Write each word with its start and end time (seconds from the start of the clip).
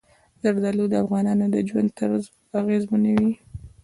زردالو 0.41 0.85
د 0.89 0.93
افغانانو 1.03 1.45
د 1.53 1.55
ژوند 1.67 1.89
طرز 1.99 2.23
اغېزمنوي. 2.59 3.33